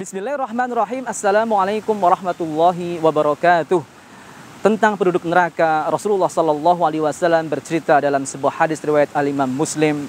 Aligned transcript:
Bismillahirrahmanirrahim. 0.00 1.04
Assalamualaikum 1.04 1.92
warahmatullahi 1.92 2.96
wabarakatuh. 3.04 3.84
Tentang 4.64 4.96
penduduk 4.96 5.28
neraka, 5.28 5.84
Rasulullah 5.92 6.32
Sallallahu 6.32 6.88
Alaihi 6.88 7.04
Wasallam 7.04 7.44
bercerita 7.52 8.00
dalam 8.00 8.24
sebuah 8.24 8.64
hadis 8.64 8.80
riwayat 8.80 9.12
Al 9.12 9.28
Imam 9.28 9.52
Muslim 9.52 10.08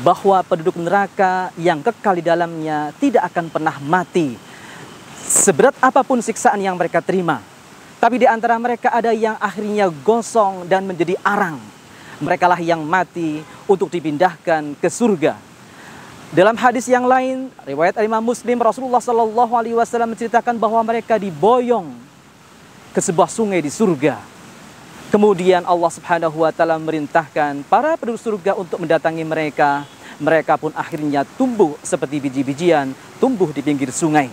bahwa 0.00 0.40
penduduk 0.40 0.80
neraka 0.80 1.52
yang 1.60 1.84
kekal 1.84 2.16
di 2.16 2.24
dalamnya 2.24 2.96
tidak 2.96 3.28
akan 3.28 3.52
pernah 3.52 3.76
mati. 3.84 4.40
Seberat 5.20 5.76
apa 5.84 6.00
pun 6.00 6.24
siksaan 6.24 6.64
yang 6.64 6.80
mereka 6.80 7.04
terima, 7.04 7.44
tapi 8.00 8.16
di 8.16 8.24
antara 8.24 8.56
mereka 8.56 8.88
ada 8.88 9.12
yang 9.12 9.36
akhirnya 9.36 9.92
gosong 10.00 10.64
dan 10.64 10.88
menjadi 10.88 11.12
arang. 11.20 11.60
Mereka 12.24 12.48
lah 12.48 12.60
yang 12.64 12.80
mati 12.80 13.44
untuk 13.68 13.92
dipindahkan 13.92 14.80
ke 14.80 14.88
surga. 14.88 15.45
Dalam 16.34 16.58
hadis 16.58 16.90
yang 16.90 17.06
lain, 17.06 17.54
riwayat 17.62 18.02
Imam 18.02 18.18
Muslim, 18.18 18.58
Rasulullah 18.58 18.98
Shallallahu 18.98 19.52
Alaihi 19.54 19.78
Wasallam 19.78 20.10
menceritakan 20.10 20.58
bahwa 20.58 20.82
mereka 20.82 21.22
diboyong 21.22 21.86
ke 22.90 22.98
sebuah 22.98 23.30
sungai 23.30 23.62
di 23.62 23.70
surga. 23.70 24.18
Kemudian 25.14 25.62
Allah 25.62 25.86
Subhanahu 25.86 26.42
Wa 26.42 26.50
Taala 26.50 26.82
merintahkan 26.82 27.62
para 27.70 27.94
penduduk 27.94 28.18
surga 28.18 28.58
untuk 28.58 28.82
mendatangi 28.82 29.22
mereka. 29.22 29.86
Mereka 30.18 30.58
pun 30.58 30.74
akhirnya 30.74 31.22
tumbuh 31.38 31.78
seperti 31.86 32.18
biji-bijian 32.18 32.90
tumbuh 33.22 33.54
di 33.54 33.62
pinggir 33.62 33.94
sungai. 33.94 34.26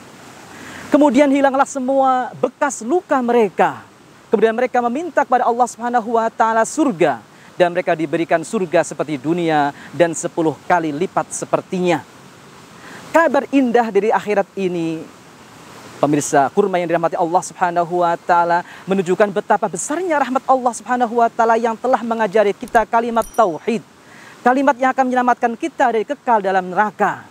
Kemudian 0.90 1.30
hilanglah 1.30 1.70
semua 1.70 2.34
bekas 2.42 2.82
luka 2.82 3.22
mereka. 3.22 3.86
Kemudian 4.34 4.58
mereka 4.58 4.82
meminta 4.82 5.22
kepada 5.22 5.46
Allah 5.46 5.68
Subhanahu 5.70 6.18
Wa 6.18 6.34
Taala 6.34 6.66
surga 6.66 7.22
dan 7.58 7.74
mereka 7.74 7.94
diberikan 7.94 8.42
surga 8.42 8.82
seperti 8.82 9.22
dunia 9.22 9.72
dan 9.94 10.14
sepuluh 10.18 10.58
kali 10.66 10.90
lipat 10.90 11.30
sepertinya. 11.30 12.02
Kabar 13.14 13.46
indah 13.54 13.94
dari 13.94 14.10
akhirat 14.10 14.50
ini, 14.58 15.06
pemirsa 16.02 16.50
kurma 16.50 16.82
yang 16.82 16.90
dirahmati 16.90 17.14
Allah 17.14 17.44
Subhanahu 17.46 18.02
wa 18.02 18.18
taala 18.18 18.66
menunjukkan 18.90 19.30
betapa 19.30 19.70
besarnya 19.70 20.18
rahmat 20.18 20.42
Allah 20.50 20.74
Subhanahu 20.74 21.22
wa 21.22 21.30
taala 21.30 21.56
yang 21.56 21.78
telah 21.78 22.02
mengajari 22.02 22.58
kita 22.58 22.84
kalimat 22.90 23.24
tauhid. 23.38 23.86
Kalimat 24.44 24.76
yang 24.76 24.92
akan 24.92 25.06
menyelamatkan 25.08 25.54
kita 25.56 25.94
dari 25.94 26.04
kekal 26.04 26.44
dalam 26.44 26.68
neraka. 26.68 27.24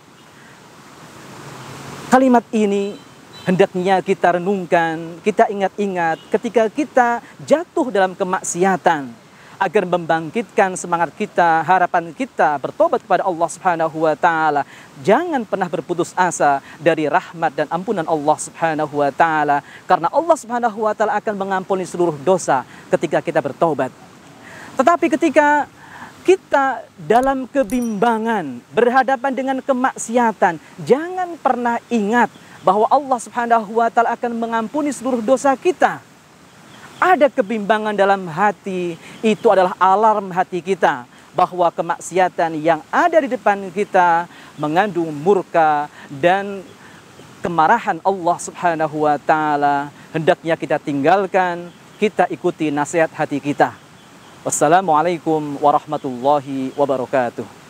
Kalimat 2.09 2.41
ini 2.49 2.97
hendaknya 3.45 4.01
kita 4.01 4.41
renungkan, 4.41 5.21
kita 5.21 5.51
ingat-ingat 5.51 6.17
ketika 6.33 6.63
kita 6.71 7.09
jatuh 7.43 7.93
dalam 7.93 8.17
kemaksiatan 8.17 9.22
agar 9.63 9.87
membangkitkan 9.87 10.75
semangat 10.75 11.15
kita, 11.15 11.63
harapan 11.63 12.11
kita 12.11 12.59
bertobat 12.59 12.99
kepada 12.99 13.23
Allah 13.23 13.47
Subhanahu 13.47 14.03
wa 14.03 14.11
taala. 14.11 14.67
Jangan 14.99 15.47
pernah 15.47 15.71
berputus 15.71 16.11
asa 16.19 16.59
dari 16.83 17.07
rahmat 17.07 17.55
dan 17.55 17.67
ampunan 17.71 18.03
Allah 18.03 18.37
Subhanahu 18.43 18.99
wa 18.99 19.07
taala 19.15 19.63
karena 19.87 20.11
Allah 20.11 20.35
Subhanahu 20.35 20.83
wa 20.83 20.91
taala 20.91 21.15
akan 21.15 21.35
mengampuni 21.39 21.87
seluruh 21.87 22.19
dosa 22.19 22.67
ketika 22.91 23.23
kita 23.23 23.39
bertobat. 23.39 23.87
Tetapi 24.75 25.05
ketika 25.15 25.71
kita 26.27 26.83
dalam 26.99 27.47
kebimbangan, 27.47 28.59
berhadapan 28.75 29.31
dengan 29.31 29.57
kemaksiatan, 29.63 30.59
jangan 30.83 31.39
pernah 31.39 31.79
ingat 31.87 32.27
bahwa 32.67 32.83
Allah 32.91 33.19
Subhanahu 33.23 33.79
wa 33.79 33.87
taala 33.87 34.11
akan 34.11 34.31
mengampuni 34.35 34.91
seluruh 34.91 35.23
dosa 35.23 35.55
kita 35.55 36.03
ada 37.01 37.27
kebimbangan 37.29 37.95
dalam 37.95 38.27
hati, 38.29 38.97
itu 39.21 39.47
adalah 39.49 39.73
alarm 39.79 40.29
hati 40.33 40.59
kita 40.61 41.05
bahwa 41.33 41.69
kemaksiatan 41.73 42.53
yang 42.61 42.81
ada 42.93 43.17
di 43.21 43.29
depan 43.33 43.69
kita 43.73 44.29
mengandung 44.57 45.09
murka 45.09 45.89
dan 46.09 46.61
kemarahan 47.41 47.97
Allah 48.05 48.37
Subhanahu 48.37 49.09
wa 49.09 49.17
taala. 49.17 49.89
Hendaknya 50.13 50.53
kita 50.53 50.77
tinggalkan, 50.77 51.73
kita 51.97 52.29
ikuti 52.29 52.69
nasihat 52.69 53.09
hati 53.11 53.41
kita. 53.41 53.73
Wassalamualaikum 54.45 55.57
warahmatullahi 55.57 56.75
wabarakatuh. 56.77 57.62